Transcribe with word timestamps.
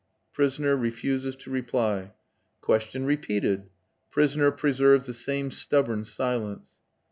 Prisoner 0.33 0.75
refuses 0.75 1.35
to 1.35 1.51
reply. 1.51 2.11
"Question 2.59 3.05
repeated. 3.05 3.69
Prisoner 4.09 4.49
preserves 4.49 5.05
the 5.05 5.13
same 5.13 5.51
stubborn 5.51 6.05
silence. 6.05 6.79